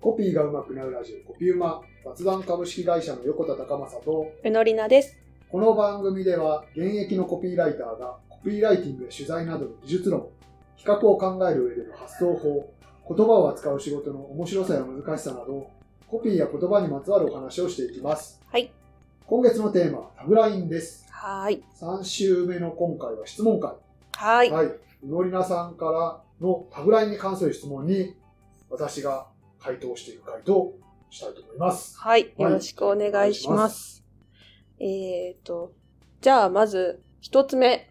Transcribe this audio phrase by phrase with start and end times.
[0.00, 5.14] コピーが上手くなるラジオコピウマ雑談株式会社の横田隆正とうのりなです。
[5.50, 10.28] この番組では現役のコピーライターがコピーライティングや取材などの技術論
[10.76, 12.72] 比較を考える上での発想法
[13.14, 15.70] 言葉を扱う仕事の面白さや難しさなど
[16.08, 18.72] コピーや言葉にまつわるお話をしていきますはい。
[19.26, 21.64] 今月のテーマはタグラインですはーい。
[21.78, 23.72] 3週目の今回は質問会
[24.14, 24.50] はーい。
[24.50, 24.66] はい。
[24.66, 28.14] うのりなさんからのタグラインに関する質問に、
[28.70, 29.26] 私が
[29.60, 30.72] 回答していく回答
[31.10, 31.98] したいと思います。
[31.98, 32.32] はい。
[32.38, 34.04] よろしくお願いします。
[34.78, 35.72] えっ、と、
[36.20, 37.90] じゃあまず一つ目。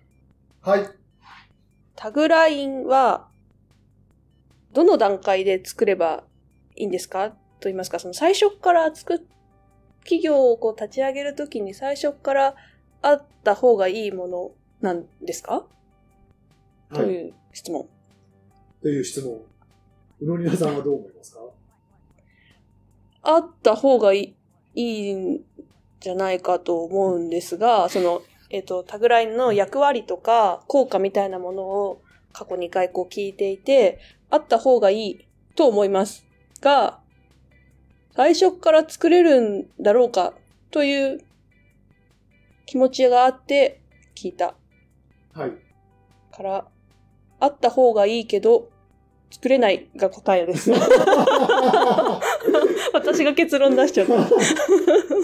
[0.62, 0.90] はい。
[1.96, 3.30] タグラインは、
[4.74, 6.24] どの段階で作れば
[6.76, 7.30] いいんですか？
[7.30, 9.20] と言いますか、その最初から作っ、
[9.99, 12.55] 企業をこう立ち上げるときに最初から
[13.02, 14.52] あった方がいいもの
[14.82, 15.68] なんですか、は
[16.91, 16.94] い。
[16.96, 17.88] という質問。
[18.82, 19.41] という質問。
[20.21, 21.41] うのりなさんはどう思いますか？
[23.21, 24.35] あった方がい
[24.75, 25.41] いん
[25.99, 32.01] じゃないかと思うんですが、その、えっ、と、タグラインの役割とか効果みたいなものを
[32.34, 36.25] 過去2回こう聞いていて、あった方がいいと思います
[36.62, 36.99] が、
[38.15, 40.34] 最初から作れるんだろうか
[40.71, 41.21] という
[42.65, 43.81] 気持ちがあって
[44.15, 44.55] 聞いた
[45.34, 45.51] はい。
[46.31, 46.67] から、
[47.40, 48.70] あった方がいいけど、
[49.32, 50.72] 作れないが答えです。
[52.94, 54.27] 私が結論出しちゃった。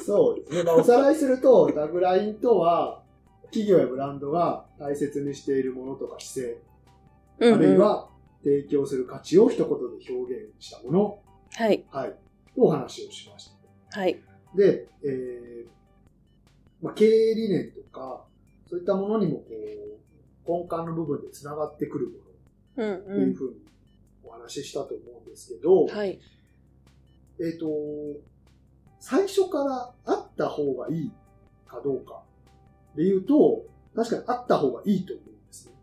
[0.06, 0.64] そうですね。
[0.64, 3.04] まあ、おさらいすると、タグラインとは、
[3.46, 6.58] 企業やブランドが大切にしているものとか姿勢、
[7.40, 8.10] うんうんあるいは
[8.44, 9.74] 提供する価値を一言で
[10.14, 11.20] 表現したもの、
[11.52, 11.84] はい。
[11.90, 12.14] はい。
[12.56, 13.50] お話をしまし
[13.90, 14.00] た。
[14.00, 14.22] はい。
[14.56, 15.66] で、えー
[16.82, 18.26] まあ、経営理念とか、
[18.70, 19.44] そういったものにも
[20.46, 22.26] こう根幹の部分でつながってくるもの
[22.78, 23.65] うんっていうふうにお
[24.42, 25.88] 話ししたと思うんですけど、うん。
[25.88, 26.20] はい。
[27.40, 27.68] えっ、と、
[29.00, 31.12] 最初からあった方がいい
[31.68, 32.24] かどうか
[32.96, 33.66] で言うと、
[33.96, 35.74] 確かにあった方がいいと思うんですね。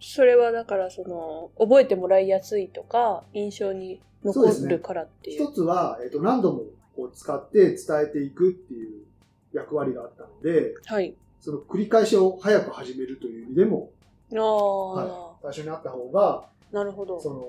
[0.00, 5.44] それはだから、その、覚えてもらいやすいとか、印象に残るからっていう。
[5.44, 6.64] 一つは、えっ、と、何度も
[6.96, 9.04] こう使って伝えていくっていう
[9.52, 11.14] 役割があったので、はい。
[11.40, 13.90] その繰り返しを早く始めるという意味でも、
[14.34, 17.20] ああ、はい、最初にあった方が、なるほど。
[17.20, 17.46] その、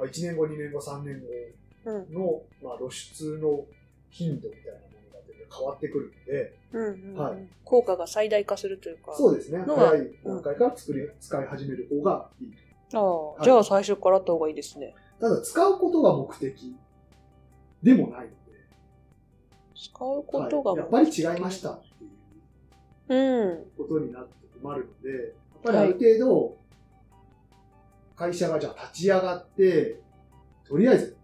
[0.00, 1.22] まあ、1年後、2年後、3年
[1.84, 2.14] うん。
[2.14, 2.20] 後
[2.62, 3.64] の、まあ、露出の
[4.08, 9.14] 頻度みたいなものが全然変わってくるので、うんうんうんはい効果が最大化するというか。
[9.14, 9.62] そうですね。
[9.64, 12.52] 早い段階から作り、使い始める方がいい。
[12.94, 14.94] ああ、はいじゃあ最初からあった方がいいですね。
[15.20, 16.76] ただ、使うことが目的
[17.82, 18.30] でもないので、
[19.76, 23.64] 使うことが、はいやっぱり違いましたっていううん。
[23.76, 25.30] ことになって困るので、やっ
[25.62, 26.56] ぱりある程度、
[28.20, 29.98] 会社がじゃあ立ち上がって、
[30.68, 31.16] とりあえず、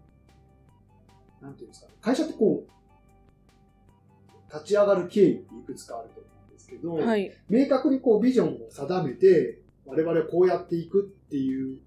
[1.39, 7.31] なんていうんですかね、会社ってこう、立ち上がる経緯っていくつかあると思うんですけど、はい。
[7.49, 11.77] 明確にこうビジョンを定めて、我々はこうやっていくっていう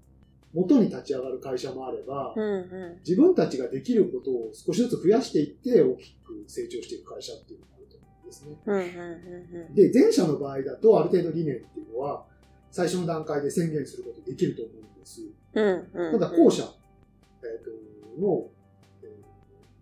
[0.53, 8.55] 元に立ち上がる会社もあれば、うんう自分たちができることを少しずつ増やしていって大きく成長していく会社っていうのがあると思うんですね。
[8.65, 8.69] ん。
[8.69, 12.25] うんうんうんで、前者の場合だとある程度理念っていうのは
[12.71, 15.21] 最初の段階で宣言することできると思うんです。
[15.53, 16.11] うん。
[16.11, 16.63] ただ後者、
[17.43, 18.47] えーとの、
[19.03, 19.07] え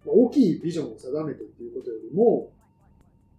[0.05, 2.51] 大きいビジョンを定めてっていうことよりも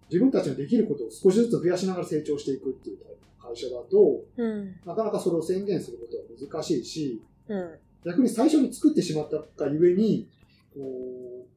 [0.09, 4.75] 自分たちのできることを少しずつ増やしながら成長していくっていうタイプの会社だとうん。
[4.85, 7.71] なかなかそれを宣言することは難しいしうん。
[8.05, 10.29] 逆に最初に作ってしまったがゆえに
[10.73, 11.47] こう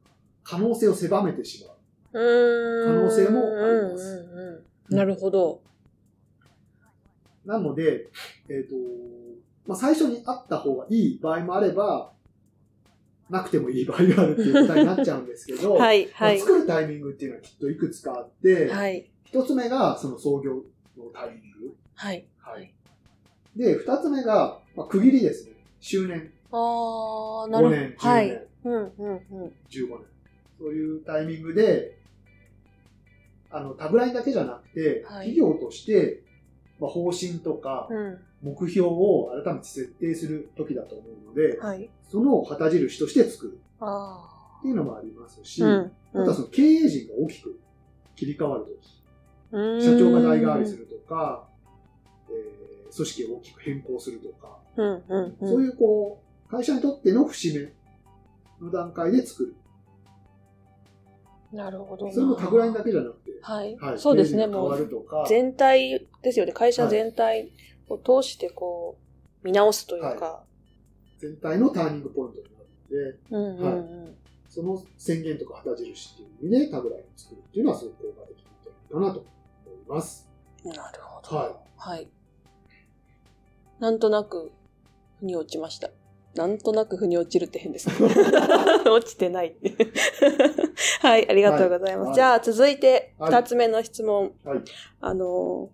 [0.43, 1.75] 可能性を狭めてしまう。
[2.13, 5.63] 可能性もありますなるほど。
[7.45, 8.09] なので、
[8.49, 8.75] えっ、と、
[9.67, 12.13] まあ、最初にあった方がいい場合もあれば、
[13.31, 16.39] なくてもいい場合があるっていう答えになっちゃうんですけど、 はい、まあはい。
[16.41, 19.11] 作るタイミングっていうのはきっといくつかあって、はい。
[19.25, 20.57] 一つ目がその創業
[20.97, 21.75] のタイミング。
[21.95, 22.27] はい。
[22.39, 22.75] はい。
[23.57, 25.53] で、二つ目が、まあ、区切りですね。
[25.81, 27.81] 周年、ああ、なる5ほど。
[27.81, 28.29] 年、10はい。
[28.29, 29.53] 年、うん、うん、うん。
[29.69, 29.99] 15年。
[30.59, 31.99] そういうタイミングで、
[33.51, 36.23] あの、タグラインだけじゃなくて、はい企業として、
[36.85, 38.19] まあ、方針とかうん。
[38.43, 41.89] 目標を改めて設定する時だと思うので、はい。
[42.11, 45.67] その旗印として作るあっていうのもありますし、あ。
[45.67, 46.25] あうん。
[46.25, 47.59] とはその経営陣が大きく
[48.17, 49.03] 切り替わる時、
[49.53, 51.49] うん社長が代替わりするとか、
[52.29, 52.65] えー
[52.95, 55.49] 組織を大きく変更するとか、うん、うん、うん。
[55.49, 57.73] そういうこう、会社にとっての節
[58.61, 59.57] 目の段階で作る。
[61.53, 62.13] なるほどな。
[62.13, 63.77] それもタグラインだけじゃなくて、はい。
[63.77, 64.89] はい、そうですね、もう
[65.29, 66.53] 全体ですよね。
[66.53, 67.53] 会社全体
[67.89, 68.97] を通してこ
[69.43, 70.45] う、見直すというか。
[71.19, 74.17] 全体のターニングポイントになるので、うんうんうん。
[74.49, 79.29] その宣言とか旗印っていう意味でタグラインを作るっていうのはすごく効果的なんじゃないかなと思
[79.77, 80.29] います。
[80.65, 81.37] なるほど。
[81.37, 82.09] ははい。
[83.79, 84.53] なんとなく、
[85.21, 85.91] 腑に落ちました。
[86.35, 87.95] なんとなく腑に落ちるって変ですね。
[88.91, 89.73] 落ちてないって。
[91.01, 92.07] はい、ありがとうございます。
[92.09, 94.33] はいじゃあ、続いて、はい二つ目の質問。
[94.45, 94.49] い。
[94.49, 94.59] はい。
[95.01, 95.71] あの、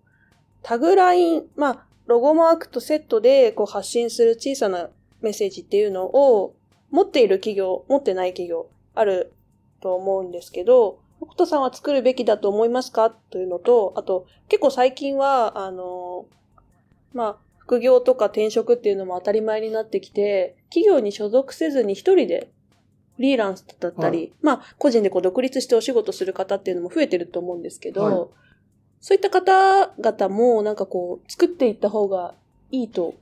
[0.63, 4.91] タグライン、まあ、ロゴマークとセットでこう発信する小さな
[5.21, 6.55] メッセージっていうのを
[6.91, 9.33] 持っている企業、持ってない企業ある
[9.81, 13.11] と思うんですけど、北斗さんは作るべきだと思いますか？
[13.11, 16.27] というのと、あと、結構最近は、あの、
[17.13, 17.37] まあ、
[17.71, 22.51] 副業とか転職っていうのも当たり前になってきて、企業に所属せずに一人で
[23.15, 28.15] フリーランスだったり、はまあ、個人でこう独立してお仕事する方っていうのも増えてると思うんですけど、はい。
[29.01, 32.35] そういった方々もなんかこう、作っていった方が
[32.73, 33.15] いいと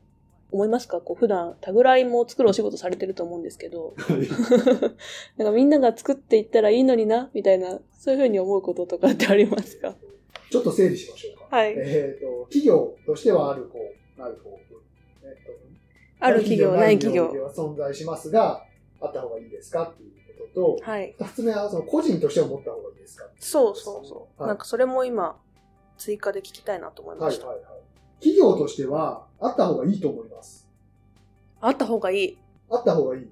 [0.51, 1.03] 思いますか？
[1.03, 3.95] こう、普段タグラインも作るお仕事されてると思うんですけど、
[5.37, 9.95] なんかみんなが作っていったらいいのにな、みたいな、そういうふうに思うこととかってありますか？
[10.51, 11.57] ちょっと整理しましょうか。
[11.57, 11.75] はい。
[11.77, 13.79] えっ、と、企業としてはある方、
[14.19, 14.59] ない方、
[15.23, 15.53] えっ、と、
[16.21, 17.27] ある企業、ない企業。
[17.43, 18.65] は存在しますが、
[19.01, 21.15] あった方がいいですかっていうことと、はい。
[21.19, 23.25] 二つ目はその個人としては持った方がいいですか？
[23.39, 24.41] そうそうそう。
[24.41, 25.41] はいなんかそれも今、
[25.97, 27.47] 追加で聞きたいなと思いました。
[27.47, 27.81] はいはいはい。
[28.21, 30.69] 企業としては、あった方がいいと思います。
[31.61, 32.39] あった方がいい。
[32.71, 33.29] あった方がいい。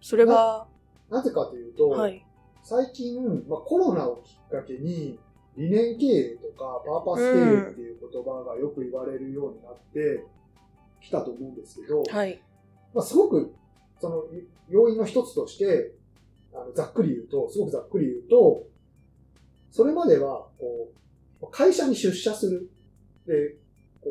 [0.00, 0.66] それは、
[1.10, 2.24] なぜかというと、はい。
[2.62, 5.18] 最近、まあ、コロナをきっかけに、
[5.58, 10.24] 理念経営とかパーパス経営っていう言葉がよく言われるようになって
[11.00, 12.40] きたと思うんですけど、はい。
[12.94, 13.52] まあ、すごく、
[14.00, 14.22] その、
[14.68, 15.92] 要因の一つとして、
[16.54, 18.66] あのざっくり言うと、すごくざっくり言うと、
[19.72, 20.92] それまでは、こ
[21.42, 22.70] う、会社に出社する。
[23.26, 23.56] で、
[24.00, 24.10] こ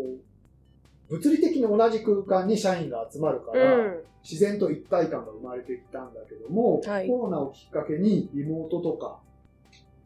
[1.09, 4.03] う、物理的に同じ空間に社員が集まるから、うん。
[4.21, 9.19] 自然と一体感が生まれてきたんだけども、はいコロナをきっかけにリモートとか、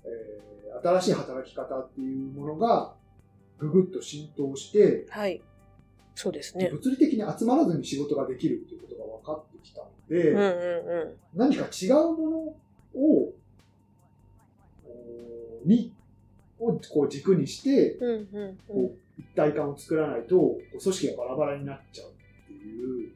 [0.06, 0.52] えー
[0.82, 2.94] 新しい働き方っていうものが
[3.60, 5.42] ぐぐっと浸透して、はい。
[6.16, 6.70] そうですね。
[6.72, 12.38] 物理的に集まらずに仕事ができるっていうことが分かってきたので、うんうんう何か違うもの
[13.00, 13.34] を、
[15.66, 15.94] に、
[16.60, 18.04] をこう軸にして、ん。
[18.04, 18.58] うんうんうん。
[18.68, 22.14] こう一体感を作らないと、組織がバラバラになっちゃうっ
[22.48, 23.12] ていう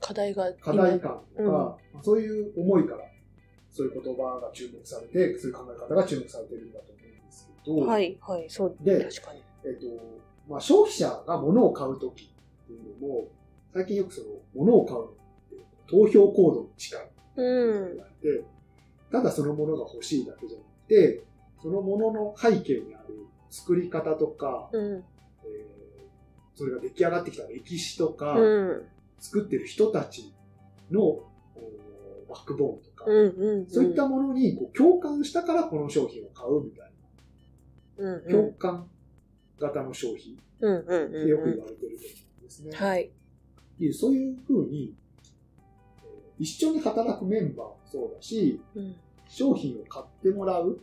[0.00, 3.04] 課題が課題感とか、うんまあそういう思いから、
[3.70, 9.42] そういう言葉が注目されて、そういう考え方が注目されてるんだと思うんですけど、はい、はい、そう、で確かに。
[9.64, 9.86] えっと、
[10.48, 13.28] まあ、消費者が物を買うときっていうのも、
[13.72, 15.08] 最近よくその、物を買うのっ
[15.50, 15.56] て、
[15.88, 17.94] 投票行動に近いってうん。
[17.94, 18.44] 言われて、
[19.12, 21.24] ただそのものが欲しいだけじゃなくて、
[21.62, 25.04] そのものの背景にある作り方とか、うん。
[25.44, 25.80] えー
[26.56, 28.82] それが出来上がってきた歴史とか、うん。
[29.18, 30.34] 作ってる人たち
[30.90, 31.26] のお
[32.28, 33.28] バックボーンとか、うん。
[33.28, 33.66] うん。
[33.66, 36.92] そういったものにこう共感したからこの商品を買うみたい
[37.98, 38.24] うん。
[38.24, 38.88] な、共感
[39.58, 40.74] 型の消費うん。
[40.74, 41.06] うん。
[41.06, 41.28] ってうん。
[41.28, 42.70] よく言われてると思うんですね。
[42.74, 43.10] はい。
[43.92, 44.94] そういうふうに、
[46.02, 48.96] えー一緒に働くメンバーもそうだし、うん。
[49.28, 50.80] 商品を買ってもらう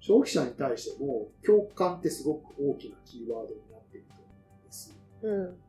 [0.00, 4.98] 消費者に対しても共感ってすごく大きなキーワードになっていると思うんです。
[5.22, 5.62] うん。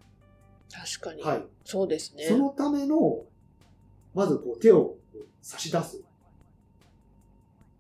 [0.69, 1.21] 確かに。
[1.21, 1.47] はい。
[1.63, 2.25] そうですね。
[2.25, 3.25] そのための、
[4.13, 4.95] まずこう手を
[5.41, 6.03] 差し出す。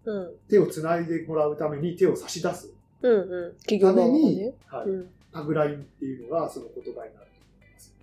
[0.05, 0.35] うん。
[0.49, 3.11] 手を繋いでもらうために手を差し出すうん。
[3.11, 3.79] うん。
[3.79, 4.53] ために、ね。
[4.67, 5.09] はい、うん。
[5.31, 7.95] タグラインっていうのがその言葉になると思います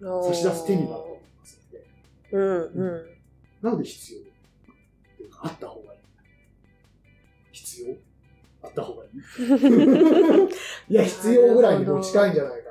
[0.00, 1.86] ので、差し出す手になると思いますので、
[2.32, 2.42] うん。
[2.42, 3.06] うん。
[3.62, 4.22] なので必要っ
[5.16, 6.00] ていうか、あった方がいい。
[7.52, 7.94] 必要？
[8.62, 9.10] あった方がいい？
[10.90, 12.65] いや、必要ぐらいにもう近いんじゃないか。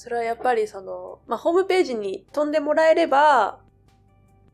[0.00, 3.58] それはやっぱりその、まあ、ホームページに飛んでもらえれば、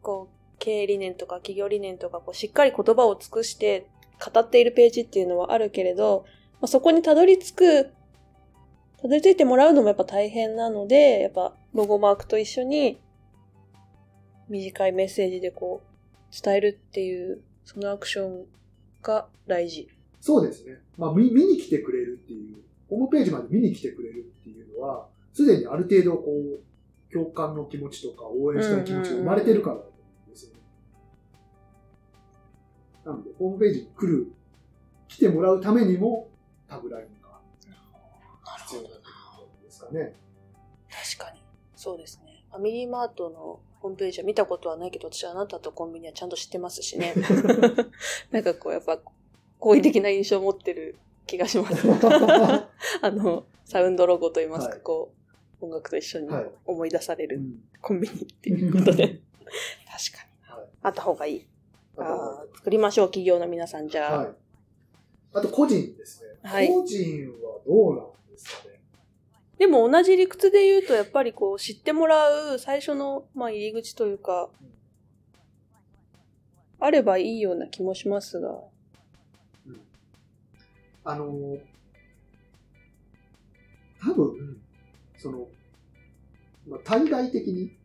[0.02, 3.86] こう、経営理念とか企業理念とか、こう、しっかり言葉を尽くして
[4.18, 6.24] 語っているページっていうのはあるけれど、
[6.54, 7.84] まあ、そこにたどり着く、
[9.00, 12.98] たどり着いてもらうのもやっぱ大変なので、やっぱロゴマークと一緒に
[14.48, 18.46] 短いメッセージでこう、伝えるっていう、そのアクション
[19.00, 19.88] が大事。
[20.20, 20.80] そうですね。
[20.98, 22.56] まあ見、見に来てくれるっていう、
[22.90, 29.82] ホームページまで見に来てくれるっていうのは、すでにある程度こう、共感の気持ちとか応援したい気持ちが生まれてるからで
[30.34, 30.60] すよね。
[33.04, 34.32] なので、ホームページに来る、
[35.08, 36.30] 来てもらうためにも、
[36.66, 37.38] タグラインが
[38.64, 39.00] 必要だという
[39.36, 40.14] ことですかね。
[41.18, 41.42] 確かに。
[41.74, 42.42] そうですね。
[42.50, 47.12] ファミリーマートのホームページは見たことはないけど、私はあなたとコンビニはちゃんと知ってますしね。
[48.32, 48.98] なんかこう、やっぱ、
[49.58, 51.86] 好意的な印象を持ってる気がします。
[53.02, 55.25] あの、サウンドロゴといいますか、はいこう、
[55.60, 59.20] 音楽と一緒にはい思い出されるうんコンビニっていうことで。
[60.12, 60.58] かに。
[60.58, 60.68] はい。
[60.82, 61.46] あった方がいい。
[61.98, 64.18] あ作りましょう、企業の皆さん、じゃあ。
[64.18, 64.34] はい。
[65.34, 66.30] あと個人ですね。
[66.42, 68.80] はい個人はどうなんですかね。
[69.58, 74.50] でも同じ理屈で言うと、やっぱりこう、知ってもらう最初の、まあ、入り口というか、
[76.78, 78.50] あればいいような気もしますが。
[79.66, 79.80] うん
[81.04, 81.60] あのー
[83.98, 84.60] 多分、
[85.18, 85.48] その、
[86.68, 87.76] まあ、対外的に、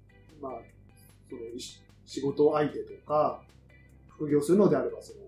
[0.41, 0.53] まあ、
[1.29, 3.41] その、し仕事相手とか、
[4.07, 5.19] 副業するのであれば、その、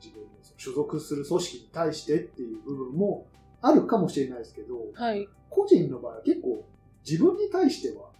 [0.00, 3.26] 自分の所属する組織に対してっていう部分も
[3.62, 5.28] あるかもしれないですけど、はい。
[5.48, 6.64] 個人の場合は結構
[7.08, 8.10] 自分に対しては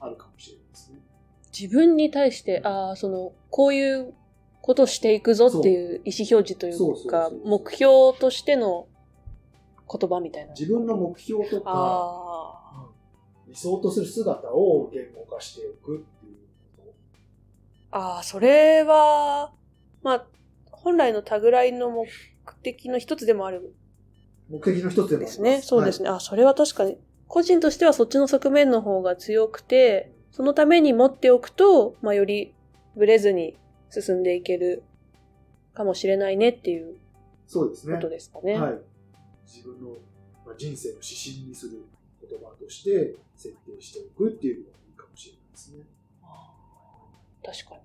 [0.00, 0.98] あるかもしれないですね。
[1.58, 4.14] 自分に対して、ああ、その、こういう
[4.62, 8.88] ことしていくぞっていう意思表示といそうか目標としての
[9.88, 10.52] 言葉みたいな。
[10.54, 12.25] 自分の目標とか、あ
[13.56, 16.36] 理想とする姿を言語化しておくっていう
[16.76, 16.94] こ
[17.90, 17.98] あ。
[17.98, 19.50] ああ、それは、
[20.02, 20.26] まあ、
[20.70, 22.06] 本来のタグラインの目
[22.62, 23.66] 的の一つでもあると。
[24.50, 25.62] 目的の一つでもありますですね。
[25.62, 26.10] そうですね。
[26.10, 26.98] あ、それは確かに。
[27.28, 32.52] 個人としてはそっちの側面の方が強くて、そのために持っておくと、まあ、より
[32.94, 33.56] ブレずに
[33.88, 34.82] 進んでいける
[35.72, 36.96] かもしれないねっていう
[37.46, 37.96] そうですね。
[37.96, 38.58] ことですかね。
[38.58, 38.78] はい。
[39.46, 39.96] 自分の
[40.44, 41.86] まあ人生の指針にする
[42.28, 45.84] 言葉として設定しておくっていうのがいいかもしれないですね。
[47.44, 47.80] 確かに。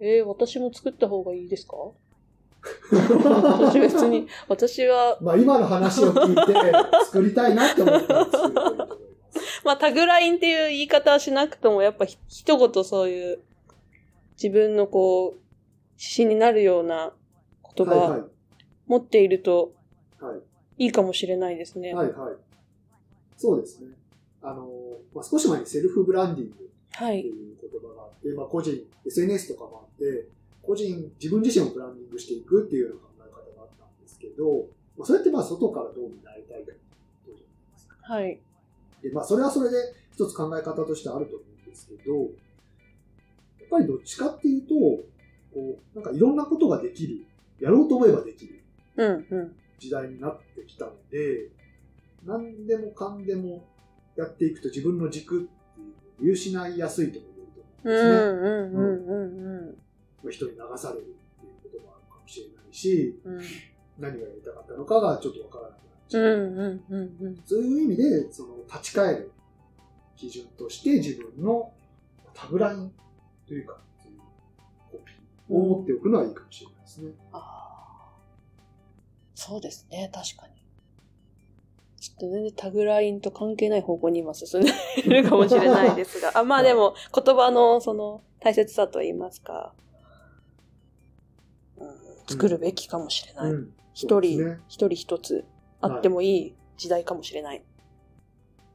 [0.00, 1.76] えー、私も作った方がいいですか？
[2.90, 6.54] 私別に、私は、まあ今の話を聞いて
[7.04, 8.98] 作りたいなって思ったら作るといいと思います。
[9.64, 13.40] まあタグラインっていう言い方はしなくとも、やっぱひ一言そういう
[14.36, 15.40] 自分のこう、
[15.98, 17.12] 指針になるような
[17.76, 18.28] 言はいは葉
[18.86, 19.72] 持っていると
[20.20, 20.24] い。
[20.24, 20.40] はい。
[20.84, 21.94] いいかもしれないですね。
[21.94, 22.34] はいはい。
[23.36, 23.88] そうですね。
[24.42, 24.68] あの、
[25.14, 27.20] まあ、少し前にセルフブランディングはい。
[27.20, 30.28] っていう言葉があって、まあ、個人、SNS とかもあって、
[30.62, 36.80] 個人、自分自身をブランディングしていくっていうような考え方があったんですけど、まあ、それってまあ外からどう見られたいかって
[37.26, 37.96] ことじゃないですか。
[38.00, 38.40] はい。
[39.02, 39.76] で、まあ、それはそれで
[40.12, 42.26] 一つ考え方としてあると思うんですけど、や
[43.66, 44.74] っぱりどっちかっていうと、
[45.52, 47.24] こう、なんかいろんなことができる、
[47.60, 48.60] やろうと思えばできる。
[49.78, 51.50] 時代になってきたので、
[52.24, 53.66] 何でもかんでも
[54.16, 57.36] やっていくと自分の軸っていうのを見失いやすいとと思うん
[57.84, 58.68] う
[59.66, 60.30] ん、ですね。
[60.30, 63.40] 人に流されるっていうこともあるかもしれないし、うん。
[63.98, 66.22] 何がやりたかったのかがちょっとわからなくなっちゃう。
[66.22, 67.42] うん、うん、うん、うん。
[67.44, 69.32] そういう意味で、その立ち返る
[70.16, 71.72] 基準として自分の
[72.32, 72.92] タグライン
[73.46, 73.78] というか、
[74.90, 77.12] コピーを持っておくのはいいかもしれないですね。
[77.32, 77.63] ああ。
[79.46, 80.54] そうですね、確かに。
[82.00, 86.32] ちょっと全然タグラインと関係ない方向に今進んでいるかもしれないですが。
[86.40, 89.74] あまあでも、言葉のその大切さと言いますか、
[91.76, 91.94] うん、
[92.26, 93.50] 作るべきかもしれない。
[93.50, 95.44] うん一、人、ね一人一つ
[95.80, 97.62] あってもいい時代かもしれない。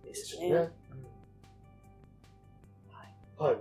[0.03, 0.49] ですね。
[0.49, 0.71] うん
[3.37, 3.57] はい。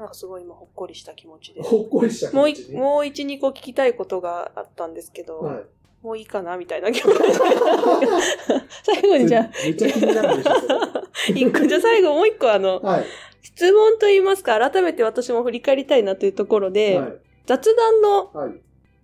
[0.00, 1.68] なんかすごい今ほっこりした気持ちです。
[1.68, 2.78] ほっこりした気もうい持ちに。
[2.78, 5.64] もう一、二個聞きたいことがあったんですけど、はい。
[6.02, 7.18] もういいかなみたいな気持ち。
[8.82, 10.52] 最後にじゃあ、めっちゃ気になるでしょ、
[11.28, 13.04] 一個、じゃあ最後もう一個あの、はい。
[13.42, 17.12] 質問と言いますか、改めて私も振り返りたいなというところで、はい。
[17.44, 18.54] 雑談のはい。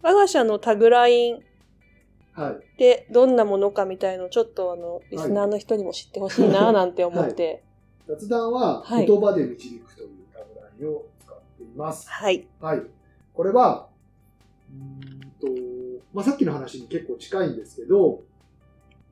[0.00, 1.42] 我が社のタグライン
[2.32, 2.52] はい。
[2.52, 7.62] ってどんなものかみたいのをちょっとあの、リスナーの人にも知ってほしいななんて思って、
[8.08, 10.15] 雑談ははい言葉で導くという
[10.76, 12.08] タグラインを使っています。
[12.08, 12.46] はい。
[12.60, 12.82] はい。
[13.34, 13.88] これは、
[14.70, 15.46] うーんと、
[16.12, 18.24] まあ、さっきの話に結構近いんですけど、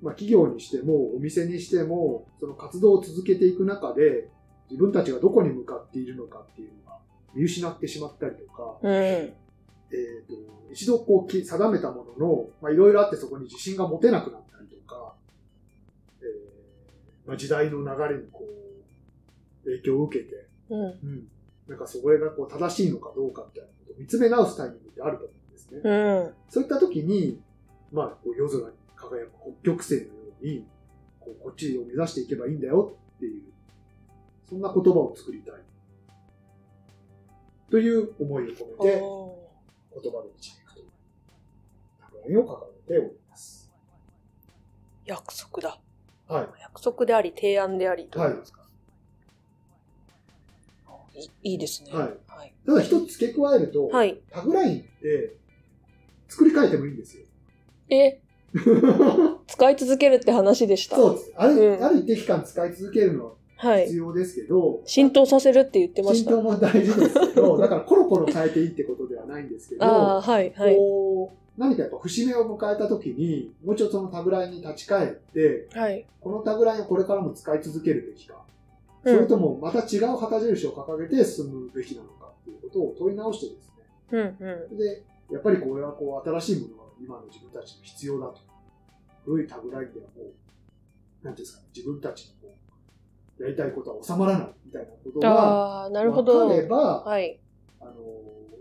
[0.03, 4.29] まあ、企業にしても、お店にしても、その活動を続けていく中で、
[4.71, 6.99] 自分たちがどこに向かっているのかっていうのが
[7.35, 8.93] 見失ってしまったりとか、うん。
[8.93, 10.35] えー、と
[10.73, 15.15] 一度こうき定めたものの、まあ、いろいろあってそこに自信が持てなくなったりとか、
[16.21, 18.45] えーまあ、時代の流れにこ
[19.65, 20.81] う影響を受けて、うん。
[20.81, 21.29] うん、
[21.69, 25.81] なんかそれがこう正しいのかどうかみたいなことを見つめ直すタイミングってあると思うんですね。
[25.83, 26.35] うん。
[26.49, 27.41] そういった時に、
[27.93, 29.31] まあ、こう夜空に輝く
[29.63, 30.67] 北極星のように、
[31.21, 33.43] こうこっちを目指していけばいいんだよっていう、
[34.49, 35.55] そんな言葉を作りたい。
[37.71, 40.87] という思いを込めて、言葉で導くという
[41.99, 43.73] 作品を掲げております。
[45.07, 45.81] 約束だ。
[46.29, 46.49] はい。
[46.61, 48.61] 約束であり、提案でありと言いますか？
[48.63, 48.64] い、
[51.43, 51.93] いいですね。
[51.93, 52.53] はいはい。
[52.67, 54.21] ただ一つ付け加えると、はい。
[54.31, 55.37] タグラインって
[56.29, 57.25] 作り変えてもいいんですよ。
[57.91, 58.21] え、
[59.47, 60.97] 使い続けるって話でした。
[60.97, 61.33] そうです。
[61.37, 63.97] ある、うんある一定期間使い続けるのははい必。
[63.97, 66.31] 要ですけど、浸透させるって言ってました。
[66.31, 70.77] 浸透も大事ですけど、 だからコロコロ変えていいってことではないんですけど、ああ、はい、はい。
[70.77, 76.05] こう、何かやっぱ節目を迎えた時に、もうちょっとそのタグラインに立ち返って、はい。
[76.21, 78.54] このタグラインをこれからも使い続けるべきか、うん
[79.05, 83.73] それともまた違う旗印を掲げて進むべきなのかっていうことを問い直してです
[84.13, 88.55] ね、うん、うで、やっぱりこれはこう新しいものが今の自分たちに必要だと。
[89.25, 92.57] 古いタグラインではもう、なんていうんですかね、自分たちのこ
[93.39, 95.21] う、やりたいことは収まらないみたいなことん。
[95.21, 96.49] が、ああ、なるほど。
[96.49, 97.41] 分かれば、はい。
[97.81, 97.93] あの、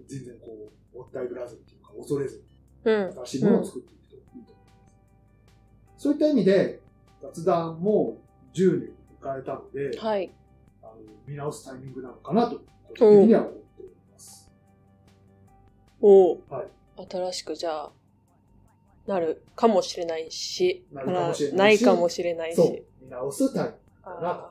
[0.07, 2.43] 全然こう、もったいぶらずにというか、恐れずに
[2.85, 3.13] うん。
[3.25, 4.95] 新しいものを作っていくといいと思います。
[5.97, 6.81] そういった意味で、
[7.21, 8.17] 雑談も
[8.53, 8.89] 10年
[9.23, 10.31] 迎えたので、はい。
[10.81, 10.93] あの
[11.25, 14.51] 見直すタイミングなのかなと、個人的には思っております。
[16.01, 16.41] おお。
[16.49, 16.67] はい
[17.09, 17.91] 新しくじゃあ、
[19.07, 22.83] なるかもしれないし、なるかもしれないしないかもしれないし。
[23.01, 24.41] 見直すタイミングあかなと。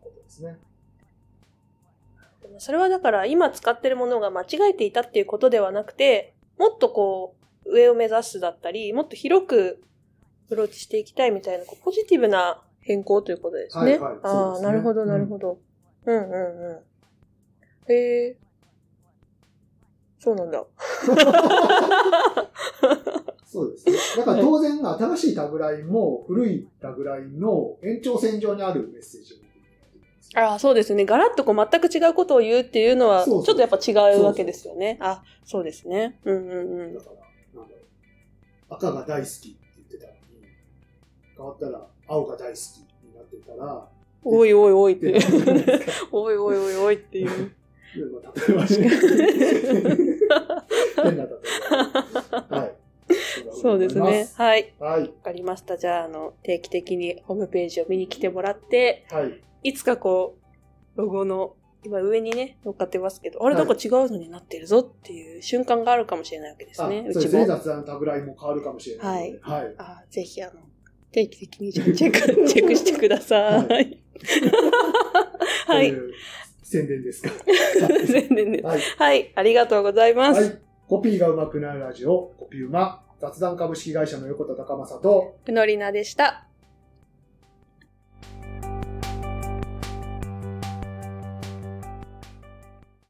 [0.00, 0.58] ことですね。
[2.56, 9.82] それはだから今使ってるものが間違えていたっていうことではなくて、もっとこう、上を目指すだったり、もっと広く
[10.46, 13.98] アプローチしていきたいみたいな、こうポジティブな変更ということですね。
[13.98, 15.58] はいはいああ、ねなるほど、なるほど。
[16.06, 16.84] うん、うん、う
[17.86, 17.92] ん。
[17.92, 18.36] へえ。
[20.18, 20.64] そうなんだ。
[23.44, 23.92] そうですね。
[24.16, 29.36] だから当然、新しいタグラインも古いタグラインの延長線上にあるメッセージを
[30.40, 31.04] ああ、そうですね。
[31.04, 34.96] ガラッとこう全く違うことを言うっていうのは、ちょっとやっぱ違うわけですよね。
[35.00, 36.18] あ、そうですね。
[36.24, 37.00] うんうんうんだ。
[37.00, 38.74] から、なんだろう。
[38.74, 40.18] 赤が大好きって言ってたのに、
[41.36, 42.58] 変わったら青が大好き
[43.06, 43.86] になってたら、
[44.24, 45.20] おいおいおいってで。
[46.10, 47.28] おいおいおいおいっていう。
[48.12, 48.68] まあ例えばね。
[51.02, 51.34] 変な例え
[52.30, 52.46] ば。
[52.58, 52.74] はい。
[53.60, 54.28] そうですね。。
[54.34, 54.74] はい。
[54.78, 55.02] はい。
[55.02, 55.76] わかりました。
[55.76, 59.40] じゃあ、あの、定期的にホームページを見に来てもらって、はい。
[59.62, 60.36] いつかこ
[60.96, 67.06] う、ロゴの、今上にね、乗っかってますけど、あれはないんか違うのになってるぞっていう瞬間があるかもしれないわけですね。
[67.08, 67.42] あそうですね。
[67.42, 67.56] うちも。
[67.56, 69.42] 雑談のタグラインも変わるかもしれないので。
[69.42, 69.74] はい。
[69.78, 70.60] あぜひ、あの、
[71.12, 73.98] 定期的にチェック、チェックしてください。
[75.66, 75.94] はい。
[76.62, 77.30] 宣伝ですか？
[78.06, 78.64] 全然です。
[78.66, 78.80] はい。
[78.98, 79.32] はい。
[79.34, 80.40] ありがとうございます。
[80.40, 80.58] はい。
[80.88, 86.47] コピーが上手くなるラジオ、コピーうま、雑談株式会社の横田隆正と、ふのりなでした。